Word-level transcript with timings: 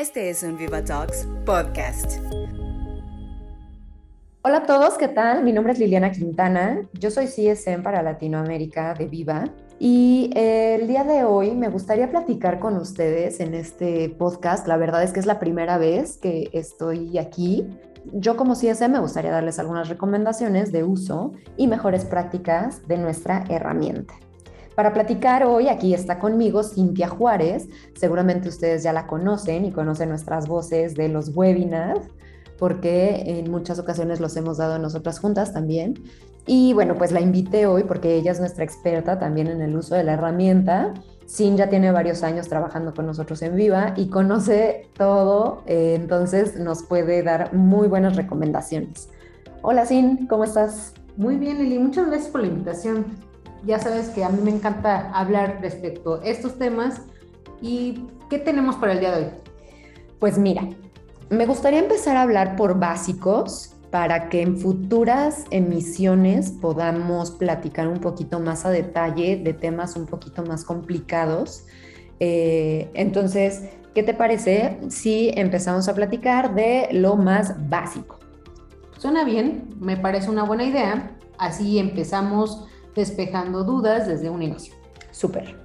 Este 0.00 0.30
es 0.30 0.42
un 0.42 0.56
Viva 0.56 0.82
Talks 0.82 1.28
podcast. 1.44 2.12
Hola 4.40 4.56
a 4.56 4.62
todos, 4.62 4.96
¿qué 4.96 5.08
tal? 5.08 5.44
Mi 5.44 5.52
nombre 5.52 5.74
es 5.74 5.78
Liliana 5.78 6.10
Quintana, 6.10 6.88
yo 6.94 7.10
soy 7.10 7.26
CSM 7.26 7.82
para 7.82 8.02
Latinoamérica 8.02 8.94
de 8.94 9.08
Viva 9.08 9.44
y 9.78 10.30
el 10.34 10.88
día 10.88 11.04
de 11.04 11.24
hoy 11.24 11.54
me 11.54 11.68
gustaría 11.68 12.08
platicar 12.08 12.60
con 12.60 12.78
ustedes 12.78 13.40
en 13.40 13.52
este 13.52 14.08
podcast. 14.08 14.66
La 14.66 14.78
verdad 14.78 15.02
es 15.02 15.12
que 15.12 15.20
es 15.20 15.26
la 15.26 15.38
primera 15.38 15.76
vez 15.76 16.16
que 16.16 16.48
estoy 16.54 17.18
aquí. 17.18 17.66
Yo 18.10 18.38
como 18.38 18.54
CSM 18.54 18.92
me 18.92 19.00
gustaría 19.00 19.32
darles 19.32 19.58
algunas 19.58 19.90
recomendaciones 19.90 20.72
de 20.72 20.82
uso 20.82 21.32
y 21.58 21.66
mejores 21.66 22.06
prácticas 22.06 22.88
de 22.88 22.96
nuestra 22.96 23.44
herramienta. 23.50 24.14
Para 24.80 24.94
platicar 24.94 25.44
hoy, 25.44 25.68
aquí 25.68 25.92
está 25.92 26.18
conmigo 26.18 26.62
Cintia 26.62 27.06
Juárez. 27.06 27.68
Seguramente 27.94 28.48
ustedes 28.48 28.82
ya 28.82 28.94
la 28.94 29.06
conocen 29.06 29.66
y 29.66 29.72
conocen 29.72 30.08
nuestras 30.08 30.48
voces 30.48 30.94
de 30.94 31.10
los 31.10 31.36
webinars, 31.36 32.08
porque 32.58 33.24
en 33.26 33.50
muchas 33.50 33.78
ocasiones 33.78 34.20
los 34.20 34.34
hemos 34.38 34.56
dado 34.56 34.78
nosotras 34.78 35.18
juntas 35.18 35.52
también. 35.52 36.02
Y 36.46 36.72
bueno, 36.72 36.94
pues 36.94 37.12
la 37.12 37.20
invité 37.20 37.66
hoy 37.66 37.84
porque 37.84 38.14
ella 38.14 38.32
es 38.32 38.40
nuestra 38.40 38.64
experta 38.64 39.18
también 39.18 39.48
en 39.48 39.60
el 39.60 39.76
uso 39.76 39.96
de 39.96 40.02
la 40.02 40.14
herramienta. 40.14 40.94
Sin 41.26 41.58
ya 41.58 41.68
tiene 41.68 41.92
varios 41.92 42.22
años 42.22 42.48
trabajando 42.48 42.94
con 42.94 43.04
nosotros 43.04 43.42
en 43.42 43.56
Viva 43.56 43.92
y 43.98 44.08
conoce 44.08 44.88
todo, 44.96 45.62
eh, 45.66 45.92
entonces 45.94 46.58
nos 46.58 46.84
puede 46.84 47.22
dar 47.22 47.52
muy 47.52 47.86
buenas 47.86 48.16
recomendaciones. 48.16 49.10
Hola 49.60 49.84
Sin, 49.84 50.26
¿cómo 50.26 50.44
estás? 50.44 50.94
Muy 51.18 51.36
bien 51.36 51.58
Lili, 51.58 51.78
muchas 51.78 52.06
gracias 52.06 52.30
por 52.30 52.40
la 52.40 52.46
invitación 52.46 53.28
ya 53.64 53.78
sabes 53.78 54.08
que 54.08 54.24
a 54.24 54.28
mí 54.28 54.40
me 54.42 54.50
encanta 54.50 55.10
hablar 55.12 55.58
respecto 55.60 56.20
a 56.20 56.24
estos 56.24 56.58
temas. 56.58 57.02
¿Y 57.60 58.06
qué 58.28 58.38
tenemos 58.38 58.76
para 58.76 58.92
el 58.92 59.00
día 59.00 59.16
de 59.16 59.24
hoy? 59.24 59.30
Pues 60.18 60.38
mira, 60.38 60.68
me 61.28 61.46
gustaría 61.46 61.78
empezar 61.78 62.16
a 62.16 62.22
hablar 62.22 62.56
por 62.56 62.78
básicos 62.78 63.76
para 63.90 64.28
que 64.28 64.42
en 64.42 64.56
futuras 64.56 65.44
emisiones 65.50 66.52
podamos 66.52 67.32
platicar 67.32 67.88
un 67.88 67.98
poquito 67.98 68.38
más 68.38 68.64
a 68.64 68.70
detalle 68.70 69.36
de 69.36 69.52
temas 69.52 69.96
un 69.96 70.06
poquito 70.06 70.44
más 70.44 70.64
complicados. 70.64 71.64
Eh, 72.20 72.88
entonces, 72.94 73.64
¿qué 73.94 74.02
te 74.02 74.14
parece 74.14 74.78
si 74.88 75.32
empezamos 75.34 75.88
a 75.88 75.94
platicar 75.94 76.54
de 76.54 76.88
lo 76.92 77.16
más 77.16 77.68
básico? 77.68 78.18
Suena 78.96 79.24
bien, 79.24 79.74
me 79.80 79.96
parece 79.96 80.30
una 80.30 80.44
buena 80.44 80.64
idea. 80.64 81.16
Así 81.38 81.78
empezamos 81.78 82.68
despejando 82.94 83.64
dudas 83.64 84.06
desde 84.06 84.30
un 84.30 84.42
inicio. 84.42 84.74
Súper. 85.10 85.56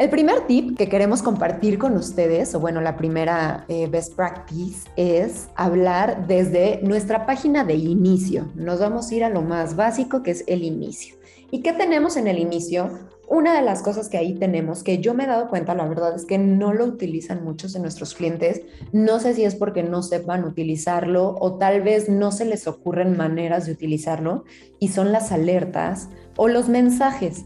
El 0.00 0.08
primer 0.08 0.46
tip 0.46 0.78
que 0.78 0.88
queremos 0.88 1.20
compartir 1.20 1.76
con 1.76 1.94
ustedes, 1.94 2.54
o 2.54 2.58
bueno, 2.58 2.80
la 2.80 2.96
primera 2.96 3.66
eh, 3.68 3.86
best 3.86 4.14
practice, 4.14 4.88
es 4.96 5.50
hablar 5.56 6.26
desde 6.26 6.80
nuestra 6.82 7.26
página 7.26 7.64
de 7.64 7.74
inicio. 7.74 8.48
Nos 8.54 8.80
vamos 8.80 9.10
a 9.10 9.14
ir 9.14 9.24
a 9.24 9.28
lo 9.28 9.42
más 9.42 9.76
básico, 9.76 10.22
que 10.22 10.30
es 10.30 10.42
el 10.46 10.64
inicio. 10.64 11.16
¿Y 11.50 11.60
qué 11.60 11.74
tenemos 11.74 12.16
en 12.16 12.28
el 12.28 12.38
inicio? 12.38 12.88
Una 13.30 13.54
de 13.54 13.62
las 13.62 13.80
cosas 13.80 14.08
que 14.08 14.18
ahí 14.18 14.34
tenemos, 14.34 14.82
que 14.82 14.98
yo 14.98 15.14
me 15.14 15.22
he 15.22 15.26
dado 15.28 15.48
cuenta, 15.48 15.76
la 15.76 15.86
verdad 15.86 16.16
es 16.16 16.24
que 16.24 16.36
no 16.36 16.72
lo 16.72 16.84
utilizan 16.84 17.44
muchos 17.44 17.72
de 17.72 17.78
nuestros 17.78 18.12
clientes. 18.14 18.62
No 18.90 19.20
sé 19.20 19.34
si 19.34 19.44
es 19.44 19.54
porque 19.54 19.84
no 19.84 20.02
sepan 20.02 20.42
utilizarlo 20.42 21.36
o 21.38 21.56
tal 21.56 21.80
vez 21.82 22.08
no 22.08 22.32
se 22.32 22.44
les 22.44 22.66
ocurren 22.66 23.16
maneras 23.16 23.66
de 23.66 23.72
utilizarlo 23.72 24.42
y 24.80 24.88
son 24.88 25.12
las 25.12 25.30
alertas 25.30 26.08
o 26.36 26.48
los 26.48 26.68
mensajes. 26.68 27.44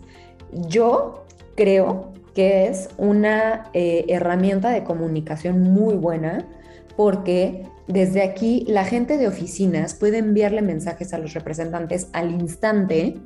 Yo 0.70 1.26
creo 1.54 2.14
que 2.34 2.66
es 2.66 2.88
una 2.96 3.68
eh, 3.74 4.06
herramienta 4.08 4.70
de 4.70 4.84
comunicación 4.84 5.60
muy 5.60 5.96
buena 5.96 6.48
porque 6.96 7.68
desde 7.88 8.22
aquí 8.22 8.64
la 8.68 8.86
gente 8.86 9.18
de 9.18 9.28
oficinas 9.28 9.92
puede 9.92 10.16
enviarle 10.16 10.62
mensajes 10.62 11.12
a 11.12 11.18
los 11.18 11.34
representantes 11.34 12.08
al 12.14 12.30
instante 12.30 13.18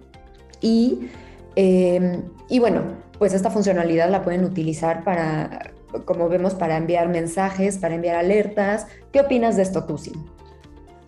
y 0.61 1.09
Em, 1.61 2.23
y 2.49 2.61
bueno, 2.61 2.83
pues 3.19 3.35
esta 3.35 3.51
funcionalidad 3.51 4.09
la 4.11 4.23
pueden 4.23 4.45
utilizar 4.45 5.03
para, 5.03 5.73
como 6.05 6.29
vemos, 6.29 6.55
para 6.55 6.77
enviar 6.77 7.09
mensajes, 7.09 7.79
para 7.79 7.97
enviar 7.97 8.15
alertas. 8.15 8.87
¿Qué 9.11 9.23
opinas 9.23 9.57
de 9.57 9.63
esto, 9.63 9.83
tú, 9.83 9.99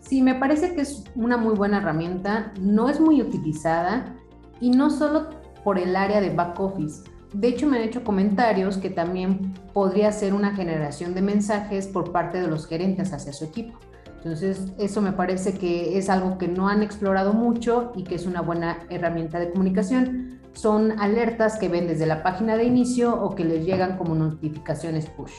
Sí, 0.00 0.22
me 0.22 0.34
parece 0.34 0.74
que 0.74 0.80
es 0.80 1.04
una 1.14 1.36
muy 1.36 1.54
buena 1.54 1.78
herramienta. 1.78 2.52
No 2.60 2.88
es 2.88 2.98
muy 2.98 3.22
utilizada 3.22 4.16
y 4.60 4.70
no 4.70 4.90
solo 4.90 5.28
por 5.62 5.78
el 5.78 5.94
área 5.94 6.20
de 6.20 6.30
back 6.30 6.58
office. 6.58 7.04
De 7.32 7.46
hecho, 7.46 7.68
me 7.68 7.76
han 7.76 7.84
hecho 7.84 8.02
comentarios 8.02 8.76
que 8.76 8.90
también 8.90 9.54
podría 9.72 10.10
ser 10.10 10.34
una 10.34 10.56
generación 10.56 11.14
de 11.14 11.22
mensajes 11.22 11.86
por 11.86 12.10
parte 12.10 12.40
de 12.40 12.48
los 12.48 12.66
gerentes 12.66 13.12
hacia 13.12 13.32
su 13.32 13.44
equipo. 13.44 13.78
Entonces, 14.16 14.72
eso 14.78 15.00
me 15.00 15.12
parece 15.12 15.52
que 15.52 15.96
es 15.96 16.10
algo 16.10 16.38
que 16.38 16.48
no 16.48 16.68
han 16.68 16.82
explorado 16.82 17.34
mucho 17.34 17.92
y 17.94 18.02
que 18.02 18.16
es 18.16 18.26
una 18.26 18.40
buena 18.40 18.80
herramienta 18.90 19.38
de 19.38 19.52
comunicación 19.52 20.39
son 20.52 20.98
alertas 20.98 21.58
que 21.58 21.68
ven 21.68 21.86
desde 21.86 22.06
la 22.06 22.22
página 22.22 22.56
de 22.56 22.64
inicio 22.64 23.14
o 23.14 23.34
que 23.34 23.44
les 23.44 23.64
llegan 23.64 23.96
como 23.96 24.14
notificaciones 24.14 25.06
push. 25.06 25.32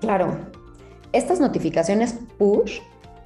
Claro, 0.00 0.36
estas 1.12 1.40
notificaciones 1.40 2.18
push 2.38 2.80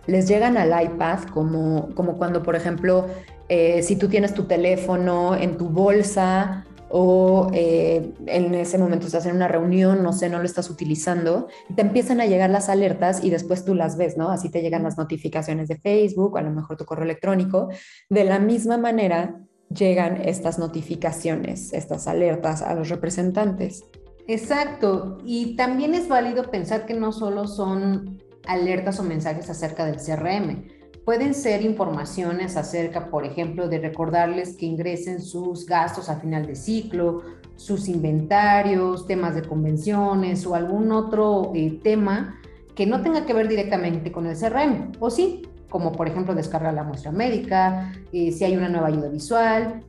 les 0.07 0.27
llegan 0.29 0.57
al 0.57 0.85
iPad 0.85 1.21
como, 1.33 1.95
como 1.95 2.17
cuando, 2.17 2.43
por 2.43 2.57
ejemplo, 2.57 3.07
eh, 3.49 3.83
si 3.83 3.97
tú 3.97 4.09
tienes 4.09 4.35
tu 4.35 4.45
teléfono 4.45 5.37
en 5.37 5.57
tu 5.57 5.69
bolsa 5.69 6.65
o 6.89 7.51
eh, 7.55 8.13
en 8.27 8.55
ese 8.55 8.79
momento 8.79 9.07
estás 9.07 9.27
en 9.27 9.37
una 9.37 9.49
reunión, 9.49 10.03
no 10.03 10.13
sé, 10.13 10.29
no 10.29 10.39
lo 10.39 10.45
estás 10.45 10.69
utilizando, 10.69 11.49
te 11.75 11.83
empiezan 11.83 12.21
a 12.21 12.27
llegar 12.27 12.51
las 12.51 12.69
alertas 12.69 13.25
y 13.25 13.31
después 13.31 13.65
tú 13.65 13.75
las 13.75 13.97
ves, 13.97 14.17
¿no? 14.17 14.31
Así 14.31 14.51
te 14.51 14.61
llegan 14.61 14.83
las 14.83 14.99
notificaciones 14.99 15.69
de 15.69 15.77
Facebook, 15.77 16.37
a 16.37 16.43
lo 16.43 16.51
mejor 16.51 16.77
tu 16.77 16.85
correo 16.85 17.05
electrónico. 17.05 17.69
De 18.11 18.25
la 18.25 18.39
misma 18.39 18.77
manera, 18.77 19.41
llegan 19.75 20.21
estas 20.23 20.59
notificaciones, 20.59 21.73
estas 21.73 22.07
alertas 22.09 22.63
a 22.63 22.75
los 22.75 22.89
representantes. 22.89 23.85
Exacto, 24.27 25.19
y 25.25 25.57
también 25.57 25.95
es 25.95 26.09
válido 26.09 26.51
pensar 26.51 26.87
que 26.87 26.95
no 26.95 27.13
solo 27.13 27.49
son 27.49 28.23
alertas 28.47 29.01
o 29.01 29.03
mensajes 29.03 29.51
acerca 29.51 29.85
del 29.85 29.97
CRM, 29.97 30.69
pueden 31.05 31.35
ser 31.35 31.63
informaciones 31.63 32.57
acerca, 32.57 33.11
por 33.11 33.25
ejemplo, 33.25 33.69
de 33.69 33.79
recordarles 33.79 34.57
que 34.57 34.67
ingresen 34.67 35.21
sus 35.21 35.67
gastos 35.67 36.09
a 36.09 36.21
final 36.21 36.47
de 36.47 36.55
ciclo, 36.55 37.23
sus 37.57 37.89
inventarios, 37.89 39.07
temas 39.07 39.35
de 39.35 39.43
convenciones 39.43 40.47
o 40.47 40.55
algún 40.55 40.93
otro 40.93 41.53
eh, 41.55 41.81
tema 41.83 42.41
que 42.75 42.87
no 42.87 43.03
tenga 43.03 43.27
que 43.27 43.35
ver 43.35 43.49
directamente 43.49 44.13
con 44.13 44.27
el 44.27 44.37
CRM, 44.37 44.93
o 44.99 45.11
sí, 45.11 45.43
como 45.73 45.93
por 45.93 46.07
ejemplo 46.07 46.35
descargar 46.35 46.75
la 46.75 46.85
muestra 46.85 47.11
médica, 47.11 47.93
eh, 48.13 48.31
si 48.31 48.45
hay 48.45 48.57
una 48.57 48.69
nueva 48.69 48.89
ayuda 48.89 49.09
visual. 49.09 49.83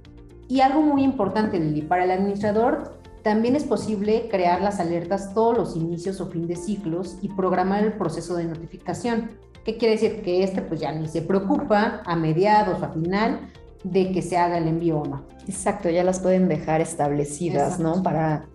Y 0.48 0.62
algo 0.62 0.82
muy 0.82 1.04
importante, 1.04 1.60
Lili, 1.60 1.82
para 1.82 2.06
el 2.06 2.12
administrador 2.12 2.98
también 3.22 3.56
es 3.56 3.66
posible 3.66 4.30
crear 4.32 4.62
las 4.62 4.80
alertas 4.80 5.34
todos 5.34 5.58
los 5.58 5.76
inicios 5.76 6.22
o 6.22 6.28
fin 6.28 6.48
de 6.48 6.56
ciclos 6.56 7.18
y 7.22 7.28
programar 7.30 7.84
el 7.84 7.94
proceso 7.94 8.36
de 8.36 8.46
notificación. 8.46 9.32
¿Qué 9.66 9.78
quiere 9.78 9.96
decir? 9.96 10.22
Que 10.22 10.44
este 10.44 10.62
pues 10.62 10.80
ya 10.80 10.92
ni 10.94 11.08
se 11.08 11.22
preocupa 11.22 12.02
a 12.06 12.16
mediados 12.16 12.82
o 12.82 12.86
a 12.86 12.90
final 12.90 13.52
de 13.84 14.12
que 14.12 14.22
se 14.22 14.38
haga 14.38 14.58
el 14.58 14.68
envío 14.68 15.00
o 15.00 15.06
no. 15.06 15.24
Exacto, 15.48 15.90
ya 15.90 16.04
las 16.04 16.22
pueden 16.22 16.48
dejar 16.48 16.80
establecidas, 16.80 17.80
¿no? 17.80 18.02
Para, 18.04 18.46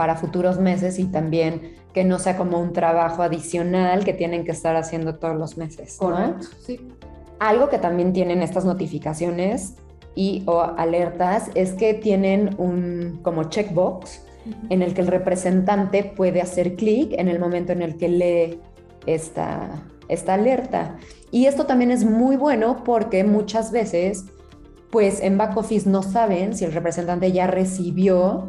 para 0.00 0.16
futuros 0.16 0.58
meses 0.58 0.98
y 0.98 1.04
también 1.04 1.74
que 1.92 2.04
no 2.04 2.18
sea 2.18 2.38
como 2.38 2.58
un 2.58 2.72
trabajo 2.72 3.22
adicional 3.22 4.02
que 4.02 4.14
tienen 4.14 4.46
que 4.46 4.50
estar 4.50 4.74
haciendo 4.74 5.16
todos 5.16 5.36
los 5.36 5.58
meses. 5.58 5.98
Correcto, 5.98 6.46
sí. 6.64 6.88
Algo 7.38 7.68
que 7.68 7.76
también 7.76 8.14
tienen 8.14 8.40
estas 8.40 8.64
notificaciones 8.64 9.74
y 10.14 10.42
o 10.46 10.62
alertas 10.62 11.50
es 11.54 11.74
que 11.74 11.92
tienen 11.92 12.54
un 12.56 13.20
como 13.22 13.50
checkbox 13.50 14.22
en 14.70 14.80
el 14.80 14.94
que 14.94 15.02
el 15.02 15.06
representante 15.06 16.02
puede 16.02 16.40
hacer 16.40 16.76
clic 16.76 17.12
en 17.18 17.28
el 17.28 17.38
momento 17.38 17.72
en 17.72 17.82
el 17.82 17.98
que 17.98 18.08
lee 18.08 18.58
esta, 19.04 19.82
esta 20.08 20.32
alerta. 20.32 20.96
Y 21.30 21.44
esto 21.44 21.66
también 21.66 21.90
es 21.90 22.06
muy 22.06 22.36
bueno 22.36 22.84
porque 22.84 23.22
muchas 23.22 23.70
veces, 23.70 24.24
pues 24.90 25.20
en 25.20 25.36
back 25.36 25.58
office 25.58 25.86
no 25.86 26.02
saben 26.02 26.56
si 26.56 26.64
el 26.64 26.72
representante 26.72 27.32
ya 27.32 27.46
recibió 27.48 28.48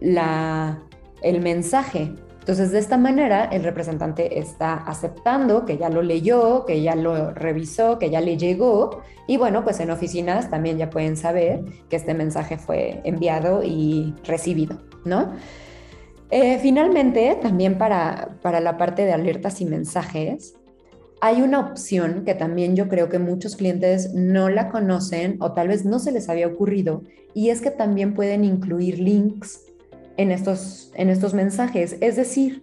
la, 0.00 0.82
el 1.22 1.40
mensaje. 1.40 2.12
Entonces, 2.40 2.72
de 2.72 2.78
esta 2.78 2.96
manera, 2.96 3.44
el 3.44 3.62
representante 3.62 4.38
está 4.38 4.74
aceptando 4.74 5.66
que 5.66 5.76
ya 5.76 5.90
lo 5.90 6.02
leyó, 6.02 6.64
que 6.64 6.82
ya 6.82 6.94
lo 6.94 7.32
revisó, 7.32 7.98
que 7.98 8.10
ya 8.10 8.20
le 8.20 8.38
llegó. 8.38 9.02
Y 9.26 9.36
bueno, 9.36 9.62
pues 9.62 9.78
en 9.80 9.90
oficinas 9.90 10.50
también 10.50 10.78
ya 10.78 10.90
pueden 10.90 11.16
saber 11.16 11.62
que 11.88 11.96
este 11.96 12.14
mensaje 12.14 12.56
fue 12.56 13.02
enviado 13.04 13.62
y 13.62 14.14
recibido, 14.24 14.80
¿no? 15.04 15.34
Eh, 16.30 16.58
finalmente, 16.60 17.36
también 17.42 17.76
para, 17.76 18.38
para 18.40 18.60
la 18.60 18.78
parte 18.78 19.04
de 19.04 19.12
alertas 19.12 19.60
y 19.60 19.66
mensajes, 19.66 20.54
hay 21.20 21.42
una 21.42 21.60
opción 21.60 22.24
que 22.24 22.34
también 22.34 22.74
yo 22.74 22.88
creo 22.88 23.08
que 23.08 23.18
muchos 23.18 23.56
clientes 23.56 24.14
no 24.14 24.48
la 24.48 24.70
conocen 24.70 25.36
o 25.40 25.52
tal 25.52 25.68
vez 25.68 25.84
no 25.84 25.98
se 25.98 26.12
les 26.12 26.28
había 26.30 26.46
ocurrido 26.46 27.02
y 27.34 27.50
es 27.50 27.60
que 27.60 27.70
también 27.70 28.14
pueden 28.14 28.44
incluir 28.44 28.98
links 28.98 29.69
en 30.20 30.32
estos, 30.32 30.92
en 30.94 31.08
estos 31.08 31.32
mensajes. 31.32 31.96
Es 32.00 32.16
decir, 32.16 32.62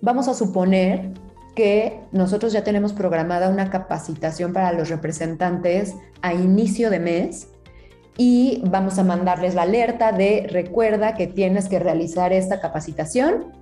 vamos 0.00 0.28
a 0.28 0.34
suponer 0.34 1.10
que 1.56 2.00
nosotros 2.12 2.52
ya 2.52 2.62
tenemos 2.62 2.92
programada 2.92 3.48
una 3.48 3.68
capacitación 3.70 4.52
para 4.52 4.72
los 4.72 4.88
representantes 4.90 5.94
a 6.22 6.34
inicio 6.34 6.90
de 6.90 7.00
mes 7.00 7.48
y 8.16 8.62
vamos 8.66 8.98
a 8.98 9.04
mandarles 9.04 9.54
la 9.54 9.62
alerta 9.62 10.12
de 10.12 10.46
recuerda 10.48 11.14
que 11.14 11.26
tienes 11.26 11.68
que 11.68 11.80
realizar 11.80 12.32
esta 12.32 12.60
capacitación 12.60 13.52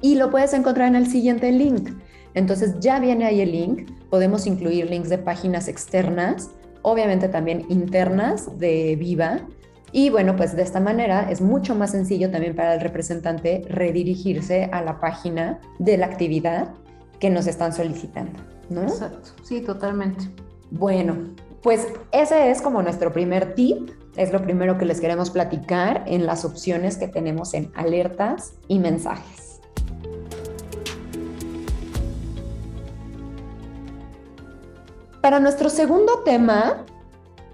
y 0.00 0.16
lo 0.16 0.30
puedes 0.30 0.52
encontrar 0.52 0.88
en 0.88 0.96
el 0.96 1.06
siguiente 1.06 1.52
link. 1.52 1.90
Entonces 2.34 2.80
ya 2.80 2.98
viene 2.98 3.26
ahí 3.26 3.40
el 3.40 3.52
link, 3.52 3.90
podemos 4.10 4.46
incluir 4.46 4.90
links 4.90 5.08
de 5.08 5.18
páginas 5.18 5.68
externas, 5.68 6.50
obviamente 6.82 7.28
también 7.28 7.64
internas 7.68 8.58
de 8.58 8.96
Viva. 8.96 9.40
Y 9.92 10.10
bueno, 10.10 10.36
pues 10.36 10.56
de 10.56 10.62
esta 10.62 10.80
manera 10.80 11.30
es 11.30 11.40
mucho 11.40 11.74
más 11.74 11.92
sencillo 11.92 12.30
también 12.30 12.54
para 12.54 12.74
el 12.74 12.80
representante 12.80 13.62
redirigirse 13.68 14.68
a 14.72 14.82
la 14.82 15.00
página 15.00 15.60
de 15.78 15.96
la 15.96 16.06
actividad 16.06 16.74
que 17.20 17.30
nos 17.30 17.46
están 17.46 17.72
solicitando, 17.72 18.38
¿no? 18.68 18.82
Exacto, 18.82 19.30
sí, 19.42 19.60
totalmente. 19.60 20.24
Bueno, 20.70 21.16
pues 21.62 21.86
ese 22.12 22.50
es 22.50 22.60
como 22.60 22.82
nuestro 22.82 23.12
primer 23.12 23.54
tip, 23.54 23.90
es 24.16 24.32
lo 24.32 24.42
primero 24.42 24.76
que 24.78 24.84
les 24.84 25.00
queremos 25.00 25.30
platicar 25.30 26.04
en 26.06 26.26
las 26.26 26.44
opciones 26.44 26.96
que 26.96 27.08
tenemos 27.08 27.54
en 27.54 27.70
alertas 27.74 28.54
y 28.68 28.78
mensajes. 28.78 29.60
Para 35.20 35.40
nuestro 35.40 35.70
segundo 35.70 36.22
tema, 36.24 36.86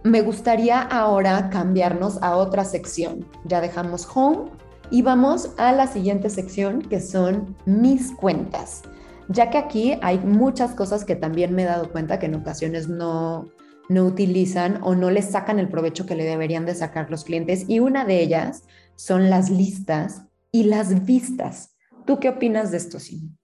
me 0.05 0.21
gustaría 0.21 0.81
ahora 0.81 1.49
cambiarnos 1.51 2.21
a 2.23 2.37
otra 2.37 2.65
sección. 2.65 3.27
Ya 3.45 3.61
dejamos 3.61 4.09
home 4.13 4.51
y 4.91 5.03
vamos 5.03 5.51
a 5.59 5.73
la 5.73 5.87
siguiente 5.87 6.29
sección 6.29 6.83
que 6.83 7.01
son 7.01 7.57
mis 7.67 8.13
cuentas. 8.13 8.83
Ya 9.29 9.51
que 9.51 9.59
aquí 9.59 9.99
hay 10.03 10.19
muchas 10.19 10.73
cosas 10.73 11.05
que 11.05 11.15
también 11.15 11.55
me 11.55 11.63
he 11.63 11.67
dado 11.67 11.91
cuenta 11.91 12.19
que 12.19 12.27
en 12.27 12.35
ocasiones 12.35 12.89
no, 12.89 13.49
no 13.89 14.05
utilizan 14.05 14.81
o 14.83 14.95
no 14.95 15.11
les 15.11 15.31
sacan 15.31 15.59
el 15.59 15.69
provecho 15.69 16.05
que 16.05 16.17
le 16.17 16.25
deberían 16.25 16.67
de 16.67 16.75
sacar 16.75 17.11
los 17.11 17.25
clientes 17.25 17.65
y 17.69 17.79
una 17.79 18.05
de 18.05 18.21
ellas 18.23 18.65
son 18.97 19.31
las 19.31 19.51
listas 19.51 20.23
y 20.51 20.65
las 20.65 21.07
vistas. 21.07 21.77
¿Tú 22.05 22.19
qué 22.19 22.29
opinas 22.29 22.73
de 22.73 22.79
esto, 22.79 22.99
Sim? 22.99 23.37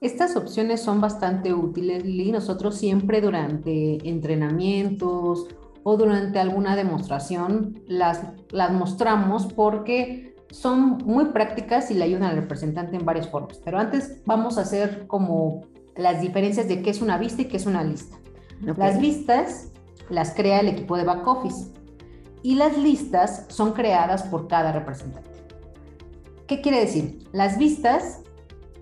Estas 0.00 0.34
opciones 0.34 0.80
son 0.80 1.00
bastante 1.00 1.54
útiles, 1.54 2.04
y 2.04 2.32
Nosotros 2.32 2.76
siempre 2.76 3.20
durante 3.20 3.98
entrenamientos 4.08 5.46
o 5.84 5.96
durante 5.96 6.38
alguna 6.38 6.76
demostración 6.76 7.82
las, 7.86 8.22
las 8.50 8.72
mostramos 8.72 9.52
porque 9.52 10.34
son 10.50 10.98
muy 10.98 11.26
prácticas 11.26 11.90
y 11.90 11.94
le 11.94 12.04
ayudan 12.04 12.24
al 12.24 12.36
representante 12.36 12.96
en 12.96 13.04
varias 13.04 13.28
formas. 13.28 13.58
Pero 13.64 13.78
antes 13.78 14.22
vamos 14.26 14.58
a 14.58 14.62
hacer 14.62 15.06
como 15.06 15.62
las 15.96 16.20
diferencias 16.20 16.68
de 16.68 16.82
qué 16.82 16.90
es 16.90 17.02
una 17.02 17.18
vista 17.18 17.42
y 17.42 17.44
qué 17.46 17.56
es 17.56 17.66
una 17.66 17.82
lista. 17.82 18.16
Las 18.76 19.00
vistas 19.00 19.72
las 20.08 20.34
crea 20.34 20.60
el 20.60 20.68
equipo 20.68 20.96
de 20.96 21.04
back 21.04 21.26
office 21.26 21.72
y 22.42 22.54
las 22.54 22.76
listas 22.76 23.46
son 23.48 23.72
creadas 23.72 24.22
por 24.24 24.46
cada 24.46 24.72
representante. 24.72 25.30
¿Qué 26.46 26.60
quiere 26.60 26.80
decir? 26.80 27.26
Las 27.32 27.56
vistas 27.56 28.20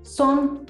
son 0.03 0.67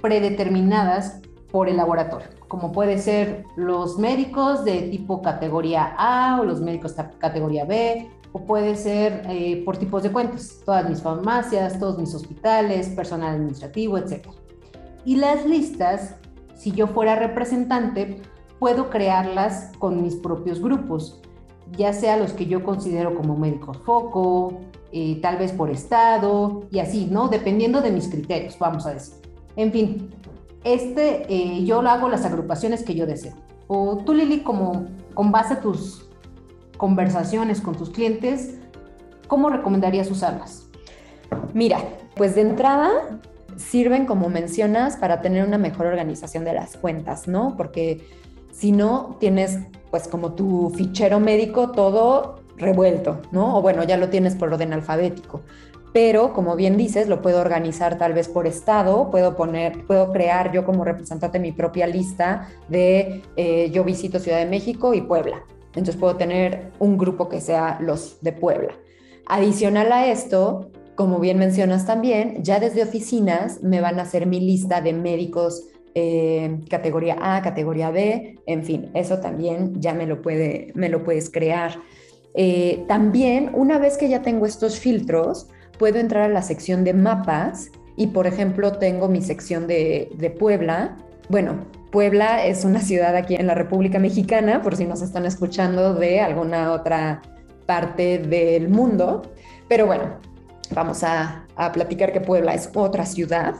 predeterminadas 0.00 1.20
por 1.50 1.68
el 1.68 1.76
laboratorio, 1.76 2.28
como 2.48 2.72
puede 2.72 2.98
ser 2.98 3.44
los 3.56 3.98
médicos 3.98 4.64
de 4.64 4.82
tipo 4.82 5.22
categoría 5.22 5.94
A 5.98 6.40
o 6.40 6.44
los 6.44 6.60
médicos 6.60 6.94
categoría 7.18 7.64
B, 7.64 8.10
o 8.32 8.44
puede 8.44 8.76
ser 8.76 9.22
eh, 9.30 9.62
por 9.64 9.78
tipos 9.78 10.02
de 10.02 10.12
cuentas, 10.12 10.60
todas 10.64 10.88
mis 10.88 11.00
farmacias, 11.00 11.78
todos 11.78 11.98
mis 11.98 12.14
hospitales, 12.14 12.88
personal 12.90 13.34
administrativo, 13.34 13.96
etc. 13.96 14.26
Y 15.04 15.16
las 15.16 15.46
listas, 15.46 16.16
si 16.54 16.72
yo 16.72 16.86
fuera 16.88 17.16
representante, 17.16 18.20
puedo 18.58 18.90
crearlas 18.90 19.72
con 19.78 20.02
mis 20.02 20.16
propios 20.16 20.60
grupos, 20.60 21.22
ya 21.72 21.92
sea 21.92 22.16
los 22.16 22.32
que 22.32 22.46
yo 22.46 22.62
considero 22.62 23.14
como 23.14 23.36
médicos 23.36 23.78
foco, 23.78 24.60
eh, 24.92 25.18
tal 25.20 25.36
vez 25.36 25.52
por 25.52 25.70
estado 25.70 26.64
y 26.70 26.78
así, 26.78 27.08
¿no? 27.10 27.28
Dependiendo 27.28 27.80
de 27.80 27.90
mis 27.90 28.08
criterios, 28.08 28.58
vamos 28.58 28.86
a 28.86 28.94
decir. 28.94 29.14
En 29.56 29.72
fin, 29.72 30.10
este, 30.74 31.32
eh, 31.32 31.64
yo 31.64 31.80
lo 31.80 31.90
hago 31.90 32.08
las 32.08 32.24
agrupaciones 32.24 32.82
que 32.82 32.94
yo 32.94 33.06
deseo. 33.06 33.34
O 33.68 33.98
tú, 33.98 34.14
Lili, 34.14 34.40
como 34.40 34.86
con 35.14 35.30
base 35.30 35.54
a 35.54 35.60
tus 35.60 36.08
conversaciones 36.76 37.60
con 37.60 37.76
tus 37.76 37.90
clientes, 37.90 38.58
¿cómo 39.28 39.48
recomendarías 39.48 40.10
usarlas? 40.10 40.68
Mira, 41.54 41.78
pues 42.16 42.34
de 42.34 42.42
entrada 42.42 42.90
sirven, 43.56 44.06
como 44.06 44.28
mencionas, 44.28 44.96
para 44.96 45.22
tener 45.22 45.46
una 45.46 45.56
mejor 45.56 45.86
organización 45.86 46.44
de 46.44 46.52
las 46.52 46.76
cuentas, 46.76 47.28
¿no? 47.28 47.56
Porque 47.56 48.06
si 48.50 48.72
no, 48.72 49.16
tienes 49.20 49.60
pues 49.90 50.08
como 50.08 50.32
tu 50.32 50.70
fichero 50.70 51.20
médico 51.20 51.70
todo 51.70 52.40
revuelto, 52.56 53.22
¿no? 53.30 53.56
O 53.56 53.62
bueno, 53.62 53.84
ya 53.84 53.96
lo 53.96 54.08
tienes 54.08 54.34
por 54.34 54.52
orden 54.52 54.72
alfabético 54.72 55.42
pero 55.96 56.34
como 56.34 56.56
bien 56.56 56.76
dices, 56.76 57.08
lo 57.08 57.22
puedo 57.22 57.40
organizar 57.40 57.96
tal 57.96 58.12
vez 58.12 58.28
por 58.28 58.46
estado, 58.46 59.10
puedo 59.10 59.34
poner, 59.34 59.86
puedo 59.86 60.12
crear 60.12 60.52
yo 60.52 60.62
como 60.66 60.84
representante 60.84 61.38
mi 61.38 61.52
propia 61.52 61.86
lista 61.86 62.50
de 62.68 63.22
eh, 63.36 63.70
yo 63.70 63.82
visito 63.82 64.18
Ciudad 64.18 64.40
de 64.40 64.44
México 64.44 64.92
y 64.92 65.00
Puebla. 65.00 65.42
Entonces 65.68 65.96
puedo 65.96 66.14
tener 66.16 66.70
un 66.80 66.98
grupo 66.98 67.30
que 67.30 67.40
sea 67.40 67.78
los 67.80 68.20
de 68.20 68.32
Puebla. 68.32 68.74
Adicional 69.24 69.90
a 69.90 70.08
esto, 70.08 70.70
como 70.96 71.18
bien 71.18 71.38
mencionas 71.38 71.86
también, 71.86 72.44
ya 72.44 72.60
desde 72.60 72.82
oficinas 72.82 73.62
me 73.62 73.80
van 73.80 73.98
a 73.98 74.02
hacer 74.02 74.26
mi 74.26 74.40
lista 74.40 74.82
de 74.82 74.92
médicos 74.92 75.64
eh, 75.94 76.58
categoría 76.68 77.16
A, 77.22 77.40
categoría 77.40 77.90
B, 77.90 78.38
en 78.44 78.64
fin, 78.64 78.90
eso 78.92 79.20
también 79.20 79.80
ya 79.80 79.94
me 79.94 80.04
lo, 80.04 80.20
puede, 80.20 80.72
me 80.74 80.90
lo 80.90 81.02
puedes 81.02 81.30
crear. 81.30 81.78
Eh, 82.34 82.84
también, 82.86 83.50
una 83.54 83.78
vez 83.78 83.96
que 83.96 84.10
ya 84.10 84.20
tengo 84.20 84.44
estos 84.44 84.78
filtros, 84.78 85.48
puedo 85.78 85.98
entrar 85.98 86.24
a 86.24 86.28
la 86.28 86.42
sección 86.42 86.84
de 86.84 86.94
mapas 86.94 87.70
y, 87.96 88.08
por 88.08 88.26
ejemplo, 88.26 88.72
tengo 88.72 89.08
mi 89.08 89.22
sección 89.22 89.66
de, 89.66 90.34
Puebla. 90.38 90.96
Bueno, 91.28 91.64
Puebla 91.90 92.44
es 92.44 92.64
una 92.64 92.80
ciudad 92.80 93.16
aquí 93.16 93.34
en 93.34 93.46
la 93.46 93.54
República 93.54 93.98
Mexicana, 93.98 94.62
por 94.62 94.76
si 94.76 94.84
nos 94.84 95.02
están 95.02 95.24
escuchando 95.24 95.94
de 95.94 96.20
alguna 96.20 96.72
otra 96.72 97.22
parte 97.64 98.18
del 98.18 98.68
mundo. 98.68 99.22
Pero 99.68 99.86
bueno, 99.86 100.18
vamos 100.74 101.02
a, 101.02 101.46
platicar 101.72 102.12
que 102.12 102.20
Puebla 102.20 102.54
es 102.54 102.70
otra 102.74 103.06
ciudad. 103.06 103.54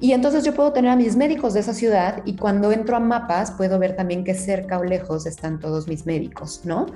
Y 0.00 0.12
entonces 0.12 0.44
yo 0.44 0.54
puedo 0.54 0.72
tener 0.72 0.90
a 0.90 0.96
mis 0.96 1.14
médicos 1.14 1.52
de 1.52 1.60
esa 1.60 1.74
ciudad 1.74 2.22
y 2.24 2.36
cuando 2.36 2.72
entro 2.72 2.96
a 2.96 3.00
mapas 3.00 3.50
puedo 3.52 3.78
ver 3.78 3.96
también 3.96 4.24
qué 4.24 4.34
cerca 4.34 4.78
o 4.78 4.84
lejos 4.84 5.26
están 5.26 5.60
todos 5.60 5.88
mis 5.88 6.06
médicos, 6.06 6.62
¿no? 6.64 6.86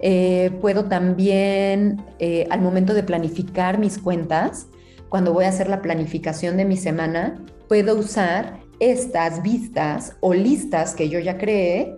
Eh, 0.00 0.50
puedo 0.60 0.84
también, 0.84 2.04
eh, 2.18 2.46
al 2.50 2.60
momento 2.60 2.92
de 2.92 3.02
planificar 3.02 3.78
mis 3.78 3.98
cuentas, 3.98 4.66
cuando 5.08 5.32
voy 5.32 5.46
a 5.46 5.48
hacer 5.48 5.68
la 5.68 5.80
planificación 5.80 6.58
de 6.58 6.66
mi 6.66 6.76
semana, 6.76 7.42
puedo 7.66 7.98
usar 7.98 8.60
estas 8.78 9.42
vistas 9.42 10.16
o 10.20 10.34
listas 10.34 10.94
que 10.94 11.08
yo 11.08 11.18
ya 11.18 11.38
creé. 11.38 11.96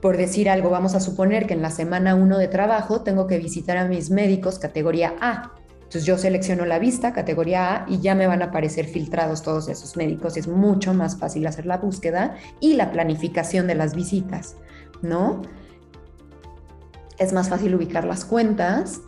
Por 0.00 0.18
decir 0.18 0.50
algo, 0.50 0.68
vamos 0.68 0.94
a 0.94 1.00
suponer 1.00 1.46
que 1.46 1.54
en 1.54 1.62
la 1.62 1.70
semana 1.70 2.14
1 2.14 2.38
de 2.38 2.48
trabajo 2.48 3.02
tengo 3.02 3.26
que 3.26 3.38
visitar 3.38 3.78
a 3.78 3.86
mis 3.86 4.10
médicos 4.10 4.58
categoría 4.58 5.14
A. 5.20 5.52
Entonces 5.86 6.04
yo 6.04 6.18
selecciono 6.18 6.66
la 6.66 6.78
vista, 6.78 7.12
categoría 7.12 7.74
A, 7.74 7.86
y 7.88 8.00
ya 8.00 8.14
me 8.14 8.26
van 8.26 8.42
a 8.42 8.46
aparecer 8.46 8.86
filtrados 8.86 9.42
todos 9.42 9.68
esos 9.68 9.96
médicos. 9.96 10.36
Es 10.36 10.48
mucho 10.48 10.94
más 10.94 11.18
fácil 11.18 11.46
hacer 11.46 11.66
la 11.66 11.78
búsqueda 11.78 12.36
y 12.60 12.74
la 12.74 12.92
planificación 12.92 13.66
de 13.66 13.76
las 13.76 13.94
visitas, 13.94 14.56
¿no? 15.02 15.42
es 17.18 17.32
más 17.32 17.48
fácil 17.48 17.74
ubicar 17.74 18.04
las 18.04 18.24
cuentas. 18.24 19.00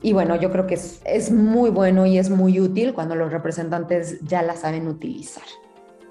Y 0.00 0.12
bueno, 0.12 0.36
yo 0.36 0.50
creo 0.50 0.66
que 0.66 0.74
es, 0.74 1.30
muy 1.32 1.70
bueno 1.70 2.06
y 2.06 2.18
es 2.18 2.30
muy 2.30 2.60
útil 2.60 2.94
cuando 2.94 3.14
los 3.14 3.32
representantes 3.32 4.20
ya 4.22 4.42
la 4.42 4.54
saben 4.54 4.86
utilizar. 4.86 5.44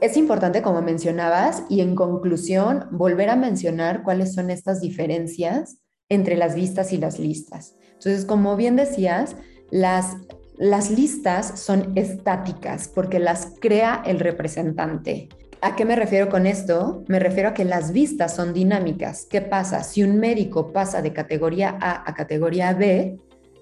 Es 0.01 0.17
importante, 0.17 0.61
como 0.61 0.81
mencionabas, 0.81 1.63
y 1.69 1.81
en 1.81 1.95
conclusión, 1.95 2.85
volver 2.91 3.29
a 3.29 3.35
mencionar 3.35 4.03
cuáles 4.03 4.33
son 4.33 4.49
estas 4.49 4.81
diferencias 4.81 5.79
entre 6.09 6.35
las 6.35 6.53
vistas 6.53 6.93
y 6.93 6.97
las 6.97 7.17
listas. 7.17 7.75
Entonces, 7.93 8.25
como 8.25 8.55
bien 8.55 8.75
decías, 8.75 9.35
las, 9.71 10.17
las 10.57 10.91
listas 10.91 11.59
son 11.59 11.93
estáticas 11.95 12.87
porque 12.87 13.19
las 13.19 13.53
crea 13.59 14.01
el 14.05 14.19
representante. 14.19 15.29
¿A 15.61 15.75
qué 15.75 15.85
me 15.85 15.95
refiero 15.95 16.29
con 16.29 16.45
esto? 16.45 17.03
Me 17.07 17.19
refiero 17.19 17.49
a 17.49 17.53
que 17.53 17.65
las 17.65 17.91
vistas 17.91 18.35
son 18.35 18.53
dinámicas. 18.53 19.25
¿Qué 19.29 19.41
pasa? 19.41 19.83
Si 19.83 20.03
un 20.03 20.19
médico 20.19 20.71
pasa 20.71 21.01
de 21.01 21.13
categoría 21.13 21.77
A 21.81 22.07
a 22.07 22.13
categoría 22.13 22.73
B, 22.73 23.17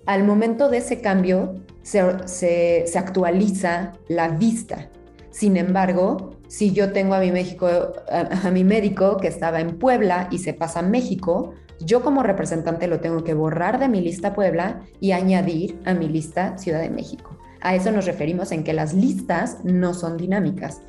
al 0.05 0.23
momento 0.23 0.69
de 0.69 0.77
ese 0.77 1.01
cambio 1.01 1.55
se, 1.81 2.85
actualiza 2.95 3.93
la 4.07 4.27
vista. 4.29 4.89
Sin 5.31 5.57
embargo, 5.57 6.34
si 6.47 6.71
yo 6.71 6.91
tengo 6.91 7.15
a 7.15 7.19
mi, 7.19 7.31
México, 7.31 7.67
a, 7.67 8.47
a 8.47 8.51
mi 8.51 8.63
médico 8.63 9.17
que 9.17 9.27
estaba 9.27 9.59
en 9.59 9.77
Puebla 9.77 10.27
y 10.31 10.39
se 10.39 10.53
pasa 10.53 10.79
a 10.79 10.83
México, 10.83 11.53
yo 11.79 12.01
como 12.01 12.23
representante 12.23 12.87
lo 12.87 12.99
tengo 12.99 13.23
que 13.23 13.33
borrar 13.33 13.79
de 13.79 13.89
mi 13.89 14.01
lista 14.01 14.33
Puebla 14.33 14.81
y 14.99 15.11
añadir 15.11 15.79
a 15.85 15.93
mi 15.93 16.07
lista 16.07 16.57
Ciudad 16.57 16.81
de 16.81 16.89
México. 16.89 17.37
A 17.61 17.75
eso 17.75 17.91
nos 17.91 18.05
referimos 18.05 18.51
en 18.51 18.63
que 18.63 18.73
las 18.73 18.93
listas 18.93 19.57
no 19.63 19.93
son 19.93 20.17
dinámicas, 20.17 20.81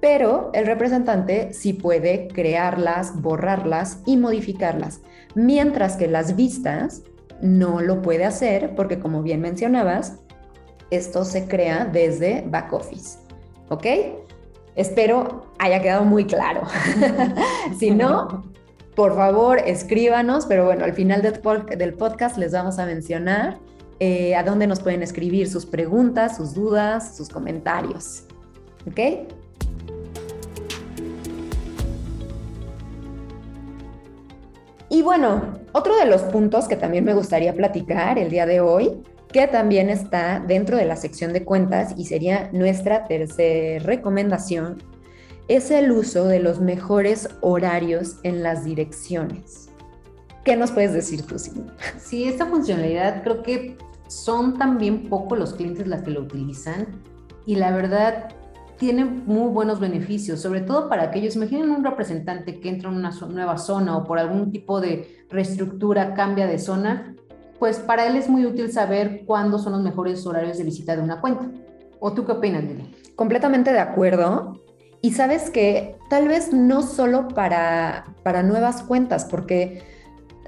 pero 0.00 0.50
el 0.54 0.66
representante 0.66 1.52
sí 1.52 1.72
puede 1.72 2.28
crearlas, 2.28 3.20
borrarlas 3.20 4.00
y 4.06 4.16
modificarlas, 4.16 5.00
mientras 5.34 5.96
que 5.96 6.08
las 6.08 6.36
vistas 6.36 7.02
no 7.40 7.80
lo 7.80 8.02
puede 8.02 8.24
hacer 8.24 8.74
porque 8.74 8.98
como 8.98 9.22
bien 9.22 9.40
mencionabas, 9.40 10.18
esto 10.90 11.24
se 11.24 11.46
crea 11.46 11.84
desde 11.84 12.44
back 12.46 12.72
office. 12.72 13.18
¿Ok? 13.68 13.86
Espero 14.76 15.46
haya 15.58 15.80
quedado 15.80 16.04
muy 16.04 16.26
claro. 16.26 16.62
si 17.78 17.90
no, 17.90 18.44
por 18.94 19.16
favor, 19.16 19.58
escríbanos, 19.64 20.44
pero 20.44 20.66
bueno, 20.66 20.84
al 20.84 20.92
final 20.92 21.22
del, 21.22 21.94
podcast 21.94 22.36
les 22.36 22.52
vamos 22.52 22.78
a 22.78 22.84
mencionar 22.84 23.56
eh, 24.00 24.36
a 24.36 24.42
dónde 24.42 24.66
nos 24.66 24.80
pueden 24.80 25.02
escribir 25.02 25.48
sus 25.48 25.64
preguntas, 25.64 26.36
sus 26.36 26.52
dudas, 26.52 27.16
sus 27.16 27.30
comentarios. 27.30 28.24
¿Ok? 28.86 29.00
Y 34.90 35.00
bueno, 35.00 35.58
otro 35.72 35.96
de 35.96 36.04
los 36.04 36.20
puntos 36.22 36.68
que 36.68 36.76
también 36.76 37.04
me 37.04 37.14
gustaría 37.14 37.54
platicar 37.54 38.18
el 38.18 38.28
día 38.28 38.44
de 38.44 38.60
hoy, 38.60 39.02
que 39.32 39.46
también 39.46 39.90
está 39.90 40.40
dentro 40.40 40.76
de 40.76 40.84
la 40.84 40.96
sección 40.96 41.32
de 41.32 41.44
cuentas 41.44 41.94
y 41.96 42.06
sería 42.06 42.50
nuestra 42.52 43.04
tercera 43.04 43.84
recomendación, 43.84 44.82
es 45.48 45.70
el 45.70 45.92
uso 45.92 46.24
de 46.24 46.40
los 46.40 46.60
mejores 46.60 47.28
horarios 47.40 48.18
en 48.22 48.42
las 48.42 48.64
direcciones. 48.64 49.68
¿Qué 50.44 50.56
nos 50.56 50.70
puedes 50.70 50.92
decir 50.92 51.22
tú, 51.22 51.38
Simón? 51.38 51.72
Sí, 51.98 52.24
esta 52.24 52.46
funcionalidad 52.46 53.22
creo 53.22 53.42
que 53.42 53.76
son 54.08 54.58
también 54.58 55.08
poco 55.08 55.34
los 55.36 55.54
clientes 55.54 55.86
las 55.86 56.02
que 56.02 56.12
lo 56.12 56.20
utilizan 56.20 56.86
y 57.44 57.56
la 57.56 57.72
verdad 57.72 58.28
tiene 58.78 59.04
muy 59.04 59.50
buenos 59.50 59.80
beneficios, 59.80 60.40
sobre 60.40 60.60
todo 60.60 60.88
para 60.88 61.04
aquellos, 61.04 61.34
imaginen 61.34 61.70
un 61.70 61.82
representante 61.82 62.60
que 62.60 62.68
entra 62.68 62.90
en 62.90 62.96
una 62.96 63.10
nueva 63.28 63.58
zona 63.58 63.96
o 63.96 64.04
por 64.04 64.18
algún 64.18 64.52
tipo 64.52 64.80
de 64.80 65.24
reestructura 65.30 66.14
cambia 66.14 66.46
de 66.46 66.58
zona, 66.58 67.15
pues 67.58 67.78
para 67.78 68.06
él 68.06 68.16
es 68.16 68.28
muy 68.28 68.46
útil 68.46 68.72
saber 68.72 69.24
cuándo 69.26 69.58
son 69.58 69.72
los 69.72 69.82
mejores 69.82 70.26
horarios 70.26 70.58
de 70.58 70.64
visita 70.64 70.96
de 70.96 71.02
una 71.02 71.20
cuenta. 71.20 71.46
¿O 72.00 72.12
tú 72.12 72.24
qué 72.24 72.32
opinas, 72.32 72.64
Lili? 72.64 72.94
Completamente 73.14 73.72
de 73.72 73.78
acuerdo. 73.78 74.60
Y 75.00 75.12
sabes 75.12 75.50
que 75.50 75.96
tal 76.10 76.28
vez 76.28 76.52
no 76.52 76.82
solo 76.82 77.28
para, 77.28 78.14
para 78.22 78.42
nuevas 78.42 78.82
cuentas, 78.82 79.24
porque 79.24 79.82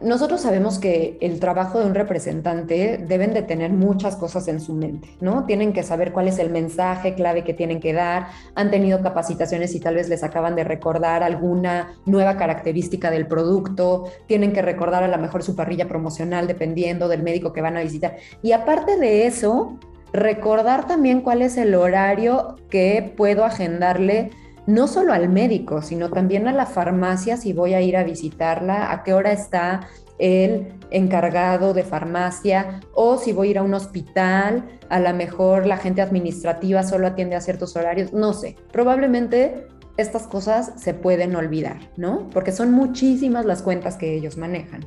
nosotros 0.02 0.40
sabemos 0.40 0.78
que 0.78 1.18
el 1.20 1.40
trabajo 1.40 1.78
de 1.78 1.86
un 1.86 1.94
representante 1.94 2.98
deben 2.98 3.32
de 3.32 3.42
tener 3.42 3.72
muchas 3.72 4.16
cosas 4.16 4.48
en 4.48 4.60
su 4.60 4.74
mente, 4.74 5.08
¿no? 5.20 5.44
Tienen 5.44 5.72
que 5.72 5.82
saber 5.82 6.12
cuál 6.12 6.28
es 6.28 6.38
el 6.38 6.50
mensaje 6.50 7.14
clave 7.14 7.44
que 7.44 7.54
tienen 7.54 7.80
que 7.80 7.92
dar, 7.92 8.28
han 8.54 8.70
tenido 8.70 9.02
capacitaciones 9.02 9.74
y 9.74 9.80
tal 9.80 9.96
vez 9.96 10.08
les 10.08 10.22
acaban 10.22 10.54
de 10.56 10.64
recordar 10.64 11.22
alguna 11.22 11.94
nueva 12.06 12.36
característica 12.36 13.10
del 13.10 13.26
producto, 13.26 14.04
tienen 14.26 14.52
que 14.52 14.62
recordar 14.62 15.02
a 15.02 15.08
lo 15.08 15.18
mejor 15.18 15.42
su 15.42 15.56
parrilla 15.56 15.88
promocional 15.88 16.46
dependiendo 16.46 17.08
del 17.08 17.22
médico 17.22 17.52
que 17.52 17.60
van 17.60 17.76
a 17.76 17.80
visitar. 17.80 18.16
Y 18.42 18.52
aparte 18.52 18.96
de 18.96 19.26
eso, 19.26 19.78
recordar 20.12 20.86
también 20.86 21.20
cuál 21.20 21.42
es 21.42 21.56
el 21.56 21.74
horario 21.74 22.56
que 22.70 23.12
puedo 23.16 23.44
agendarle 23.44 24.30
no 24.68 24.86
solo 24.86 25.14
al 25.14 25.30
médico, 25.30 25.80
sino 25.80 26.10
también 26.10 26.46
a 26.46 26.52
la 26.52 26.66
farmacia 26.66 27.38
si 27.38 27.54
voy 27.54 27.72
a 27.72 27.80
ir 27.80 27.96
a 27.96 28.04
visitarla, 28.04 28.92
a 28.92 29.02
qué 29.02 29.14
hora 29.14 29.32
está 29.32 29.88
el 30.18 30.74
encargado 30.90 31.72
de 31.72 31.84
farmacia 31.84 32.80
o 32.92 33.16
si 33.16 33.32
voy 33.32 33.48
a 33.48 33.50
ir 33.52 33.58
a 33.58 33.62
un 33.62 33.72
hospital, 33.72 34.68
a 34.90 35.00
lo 35.00 35.14
mejor 35.14 35.64
la 35.64 35.78
gente 35.78 36.02
administrativa 36.02 36.82
solo 36.82 37.06
atiende 37.06 37.34
a 37.34 37.40
ciertos 37.40 37.76
horarios, 37.76 38.12
no 38.12 38.34
sé, 38.34 38.56
probablemente 38.70 39.68
estas 39.96 40.26
cosas 40.26 40.74
se 40.76 40.92
pueden 40.92 41.34
olvidar, 41.34 41.78
¿no? 41.96 42.28
Porque 42.28 42.52
son 42.52 42.70
muchísimas 42.70 43.46
las 43.46 43.62
cuentas 43.62 43.96
que 43.96 44.12
ellos 44.12 44.36
manejan. 44.36 44.84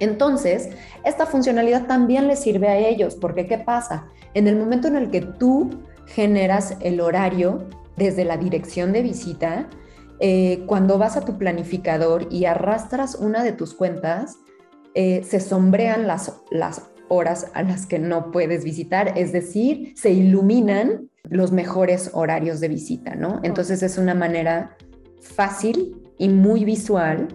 Entonces, 0.00 0.68
esta 1.06 1.24
funcionalidad 1.24 1.86
también 1.86 2.28
les 2.28 2.40
sirve 2.40 2.68
a 2.68 2.76
ellos, 2.76 3.16
porque 3.16 3.46
¿qué 3.46 3.56
pasa? 3.56 4.08
En 4.34 4.48
el 4.48 4.56
momento 4.56 4.86
en 4.86 4.96
el 4.96 5.10
que 5.10 5.22
tú 5.22 5.82
generas 6.04 6.76
el 6.80 7.00
horario, 7.00 7.66
desde 7.98 8.24
la 8.24 8.36
dirección 8.36 8.92
de 8.92 9.02
visita, 9.02 9.68
eh, 10.20 10.64
cuando 10.66 10.98
vas 10.98 11.16
a 11.16 11.24
tu 11.24 11.38
planificador 11.38 12.28
y 12.30 12.44
arrastras 12.44 13.14
una 13.14 13.44
de 13.44 13.52
tus 13.52 13.74
cuentas, 13.74 14.36
eh, 14.94 15.22
se 15.22 15.40
sombrean 15.40 16.06
las, 16.06 16.40
las 16.50 16.90
horas 17.08 17.50
a 17.54 17.62
las 17.62 17.86
que 17.86 17.98
no 17.98 18.30
puedes 18.30 18.64
visitar, 18.64 19.12
es 19.16 19.32
decir, 19.32 19.92
se 19.96 20.10
iluminan 20.10 21.08
los 21.28 21.52
mejores 21.52 22.10
horarios 22.14 22.60
de 22.60 22.68
visita, 22.68 23.14
¿no? 23.14 23.40
Entonces 23.42 23.82
es 23.82 23.98
una 23.98 24.14
manera 24.14 24.76
fácil 25.20 26.02
y 26.18 26.28
muy 26.28 26.64
visual 26.64 27.28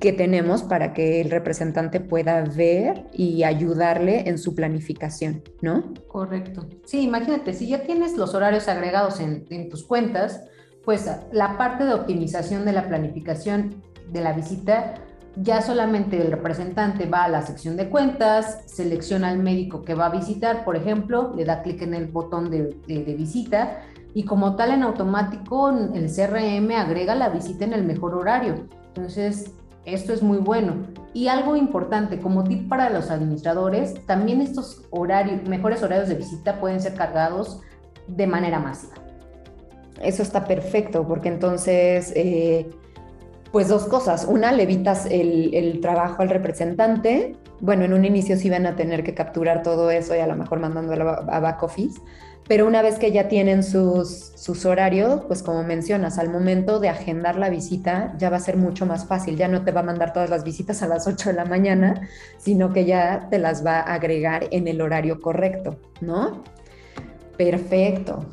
que 0.00 0.12
tenemos 0.12 0.62
para 0.62 0.92
que 0.92 1.20
el 1.20 1.30
representante 1.30 2.00
pueda 2.00 2.42
ver 2.42 3.06
y 3.12 3.44
ayudarle 3.44 4.28
en 4.28 4.38
su 4.38 4.54
planificación, 4.54 5.42
¿no? 5.60 5.92
Correcto. 6.08 6.66
Sí, 6.84 7.02
imagínate, 7.02 7.52
si 7.52 7.68
ya 7.68 7.82
tienes 7.82 8.16
los 8.16 8.34
horarios 8.34 8.68
agregados 8.68 9.20
en, 9.20 9.68
tus 9.68 9.84
cuentas, 9.84 10.42
pues 10.84 11.08
la 11.32 11.56
parte 11.56 11.84
de 11.84 11.94
optimización 11.94 12.64
de 12.64 12.72
la 12.72 12.88
planificación 12.88 13.82
de 14.10 14.20
la 14.20 14.32
visita, 14.32 14.94
ya 15.36 15.62
solamente 15.62 16.20
el 16.20 16.30
representante 16.30 17.06
va 17.06 17.24
a 17.24 17.28
la 17.28 17.42
sección 17.42 17.76
de 17.76 17.88
cuentas, 17.88 18.62
selecciona 18.66 19.28
al 19.28 19.38
médico 19.38 19.82
que 19.82 19.94
va 19.94 20.06
a 20.06 20.10
visitar, 20.10 20.64
por 20.64 20.76
ejemplo, 20.76 21.32
le 21.36 21.44
da 21.44 21.62
clic 21.62 21.82
en 21.82 21.94
el 21.94 22.06
botón 22.06 22.50
de, 22.50 22.76
de 22.86 23.14
visita 23.14 23.82
y 24.14 24.24
como 24.24 24.54
tal 24.54 24.70
en 24.70 24.82
automático 24.82 25.70
el 25.70 26.08
CRM 26.08 26.70
agrega 26.72 27.14
la 27.14 27.30
visita 27.30 27.64
en 27.64 27.72
el 27.72 27.84
mejor 27.84 28.14
horario. 28.14 28.68
Entonces, 28.88 29.52
esto 29.84 30.12
es 30.12 30.22
muy 30.22 30.38
bueno. 30.38 30.86
Y 31.12 31.28
algo 31.28 31.56
importante, 31.56 32.18
como 32.18 32.44
tip 32.44 32.68
para 32.68 32.90
los 32.90 33.10
administradores, 33.10 33.94
también 34.06 34.40
estos 34.40 34.84
horarios, 34.90 35.46
mejores 35.48 35.82
horarios 35.82 36.08
de 36.08 36.16
visita 36.16 36.60
pueden 36.60 36.80
ser 36.80 36.94
cargados 36.94 37.60
de 38.08 38.26
manera 38.26 38.58
masiva. 38.58 38.94
Eso 40.02 40.22
está 40.22 40.44
perfecto, 40.44 41.06
porque 41.06 41.28
entonces, 41.28 42.12
eh, 42.16 42.68
pues 43.52 43.68
dos 43.68 43.84
cosas. 43.84 44.26
Una, 44.28 44.50
le 44.52 44.64
evitas 44.64 45.06
el, 45.06 45.54
el, 45.54 45.80
trabajo 45.80 46.22
al 46.22 46.30
representante. 46.30 47.36
Bueno, 47.60 47.84
en 47.84 47.92
un 47.92 48.04
inicio 48.04 48.36
sí 48.36 48.50
van 48.50 48.66
a 48.66 48.74
tener 48.74 49.04
que 49.04 49.14
capturar 49.14 49.62
todo 49.62 49.90
eso 49.90 50.16
y 50.16 50.18
a 50.18 50.26
lo 50.26 50.34
mejor 50.34 50.58
mandándolo 50.58 51.10
a 51.10 51.40
back 51.40 51.62
office 51.62 52.00
pero 52.46 52.66
una 52.66 52.82
vez 52.82 52.98
que 52.98 53.10
ya 53.10 53.28
tienen 53.28 53.62
sus, 53.62 54.32
sus 54.34 54.66
horarios, 54.66 55.22
pues 55.26 55.42
como 55.42 55.62
mencionas, 55.62 56.18
al 56.18 56.28
momento 56.28 56.78
de 56.78 56.90
agendar 56.90 57.36
la 57.36 57.48
visita 57.48 58.14
ya 58.18 58.28
va 58.28 58.36
a 58.36 58.40
ser 58.40 58.58
mucho 58.58 58.84
más 58.84 59.06
fácil, 59.06 59.36
ya 59.36 59.48
no 59.48 59.64
te 59.64 59.72
va 59.72 59.80
a 59.80 59.84
mandar 59.84 60.12
todas 60.12 60.28
las 60.28 60.44
visitas 60.44 60.82
a 60.82 60.88
las 60.88 61.06
8 61.06 61.30
de 61.30 61.34
la 61.36 61.46
mañana, 61.46 62.08
sino 62.36 62.72
que 62.72 62.84
ya 62.84 63.28
te 63.30 63.38
las 63.38 63.64
va 63.64 63.80
a 63.80 63.94
agregar 63.94 64.46
en 64.50 64.68
el 64.68 64.82
horario 64.82 65.20
correcto, 65.20 65.78
¿no? 66.02 66.42
Perfecto. 67.38 68.26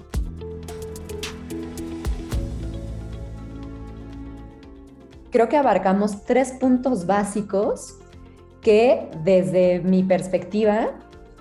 Creo 5.32 5.48
que 5.48 5.56
abarcamos 5.56 6.26
tres 6.26 6.52
puntos 6.52 7.06
básicos 7.06 7.96
que 8.62 9.10
desde 9.24 9.80
mi 9.80 10.04
perspectiva 10.04 10.90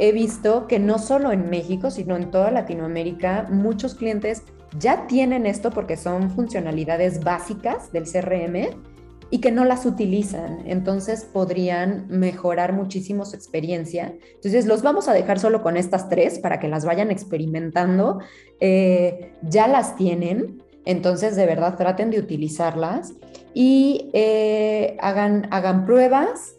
he 0.01 0.13
visto 0.13 0.67
que 0.67 0.79
no 0.79 0.99
solo 0.99 1.31
en 1.31 1.51
México, 1.51 1.91
sino 1.91 2.17
en 2.17 2.31
toda 2.31 2.51
Latinoamérica, 2.51 3.47
muchos 3.51 3.95
clientes 3.95 4.45
ya 4.79 5.07
tienen 5.07 5.45
esto 5.45 5.71
porque 5.71 5.99
son 5.99 6.31
funcionalidades 6.31 7.23
básicas 7.23 7.93
del 7.93 8.05
CRM 8.05 8.81
y 9.29 9.41
que 9.43 9.53
no 9.53 9.67
las 9.67 9.85
utilizan. 9.85 10.63
Entonces 10.65 11.25
podrían 11.25 12.07
mejorar 12.09 12.73
muchísimo 12.73 13.27
su 13.27 13.37
experiencia. 13.37 14.15
Entonces 14.37 14.65
los 14.65 14.81
vamos 14.81 15.07
a 15.07 15.13
dejar 15.13 15.39
solo 15.39 15.63
con 15.63 15.77
estas 15.77 16.09
tres 16.09 16.39
para 16.39 16.59
que 16.61 16.69
las 16.69 16.87
vayan 16.87 17.11
experimentando. 17.11 18.21
Eh, 18.59 19.35
ya 19.43 19.69
las 19.69 19.97
tienen. 19.97 20.63
Entonces 20.87 21.37
de 21.37 21.45
verdad 21.45 21.77
traten 21.77 22.11
de 22.11 22.21
utilizarlas 22.21 23.13
y 23.53 24.09
eh, 24.15 24.97
hagan, 24.99 25.47
hagan 25.51 25.85
pruebas 25.85 26.55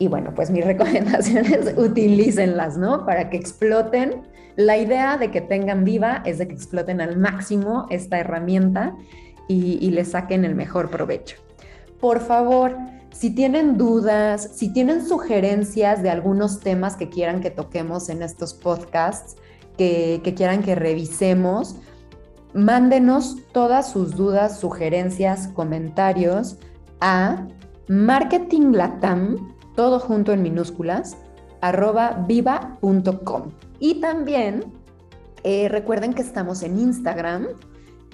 y 0.00 0.08
bueno, 0.08 0.32
pues 0.34 0.50
mi 0.50 0.60
recomendación 0.72 1.44
es 1.44 1.78
utilícenlas, 1.78 2.76
¿no? 2.76 3.06
Para 3.06 3.30
que 3.30 3.36
exploten. 3.36 4.22
La 4.56 4.76
idea 4.76 5.16
de 5.16 5.30
que 5.30 5.40
tengan 5.40 5.84
viva 5.84 6.22
es 6.26 6.38
de 6.38 6.48
que 6.48 6.54
exploten 6.54 7.00
al 7.00 7.16
máximo 7.18 7.86
esta 7.90 8.18
herramienta 8.18 8.96
y, 9.46 9.78
y 9.80 9.90
le 9.90 10.04
saquen 10.04 10.44
el 10.44 10.54
mejor 10.56 10.90
provecho. 10.90 11.36
Por 12.00 12.20
favor, 12.20 12.76
si 13.12 13.30
tienen 13.30 13.76
dudas, 13.76 14.50
si 14.54 14.72
tienen 14.72 15.06
sugerencias 15.06 16.02
de 16.02 16.10
algunos 16.10 16.60
temas 16.60 16.96
que 16.96 17.08
quieran 17.10 17.40
que 17.40 17.50
toquemos 17.50 18.08
en 18.08 18.22
estos 18.22 18.54
podcasts, 18.54 19.36
que, 19.76 20.20
que 20.24 20.34
quieran 20.34 20.62
que 20.62 20.74
revisemos, 20.74 21.76
mándenos 22.54 23.36
todas 23.52 23.90
sus 23.90 24.16
dudas, 24.16 24.58
sugerencias, 24.58 25.48
comentarios 25.48 26.58
a 27.00 27.46
marketinglatam, 27.88 29.54
todo 29.80 29.98
junto 29.98 30.34
en 30.34 30.42
minúsculas, 30.42 31.16
arroba 31.62 32.26
viva.com. 32.28 33.50
Y 33.78 33.98
también 34.02 34.66
eh, 35.42 35.70
recuerden 35.70 36.12
que 36.12 36.20
estamos 36.20 36.62
en 36.62 36.78
Instagram 36.78 37.46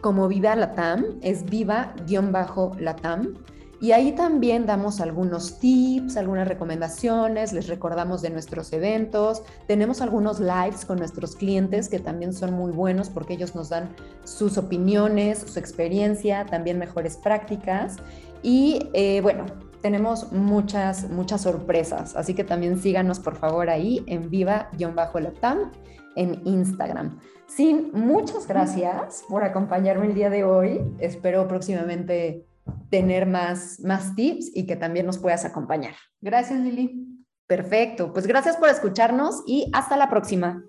como 0.00 0.28
Viva 0.28 0.54
Latam, 0.54 1.04
es 1.22 1.44
viva-latam. 1.44 3.34
Y 3.80 3.90
ahí 3.90 4.12
también 4.12 4.64
damos 4.64 5.00
algunos 5.00 5.58
tips, 5.58 6.16
algunas 6.16 6.46
recomendaciones, 6.46 7.52
les 7.52 7.66
recordamos 7.66 8.22
de 8.22 8.30
nuestros 8.30 8.72
eventos, 8.72 9.42
tenemos 9.66 10.00
algunos 10.00 10.38
lives 10.38 10.84
con 10.84 10.98
nuestros 10.98 11.34
clientes 11.34 11.88
que 11.88 11.98
también 11.98 12.32
son 12.32 12.54
muy 12.54 12.70
buenos 12.70 13.10
porque 13.10 13.34
ellos 13.34 13.56
nos 13.56 13.70
dan 13.70 13.88
sus 14.22 14.56
opiniones, 14.56 15.40
su 15.40 15.58
experiencia, 15.58 16.46
también 16.46 16.78
mejores 16.78 17.16
prácticas. 17.16 17.96
Y 18.40 18.88
eh, 18.92 19.20
bueno, 19.20 19.46
tenemos 19.86 20.32
muchas, 20.32 21.08
muchas 21.10 21.42
sorpresas, 21.42 22.16
así 22.16 22.34
que 22.34 22.42
también 22.42 22.76
síganos 22.76 23.20
por 23.20 23.36
favor 23.36 23.70
ahí 23.70 24.02
en 24.08 24.28
viva-latam 24.28 25.70
en 26.16 26.42
Instagram. 26.44 27.20
Sin 27.46 27.92
muchas 27.92 28.48
gracias 28.48 29.22
por 29.28 29.44
acompañarme 29.44 30.06
el 30.06 30.14
día 30.14 30.28
de 30.28 30.42
hoy. 30.42 30.80
Espero 30.98 31.46
próximamente 31.46 32.48
tener 32.90 33.26
más, 33.26 33.78
más 33.78 34.16
tips 34.16 34.50
y 34.56 34.66
que 34.66 34.74
también 34.74 35.06
nos 35.06 35.18
puedas 35.18 35.44
acompañar. 35.44 35.94
Gracias, 36.20 36.58
Lili. 36.58 37.24
Perfecto, 37.46 38.12
pues 38.12 38.26
gracias 38.26 38.56
por 38.56 38.68
escucharnos 38.68 39.44
y 39.46 39.70
hasta 39.72 39.96
la 39.96 40.10
próxima. 40.10 40.64